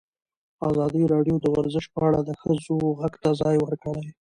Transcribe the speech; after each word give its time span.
ازادي 0.69 1.03
راډیو 1.13 1.35
د 1.41 1.45
ورزش 1.55 1.85
په 1.93 1.99
اړه 2.07 2.19
د 2.23 2.29
ښځو 2.41 2.75
غږ 2.99 3.13
ته 3.23 3.29
ځای 3.41 3.55
ورکړی. 3.59 4.07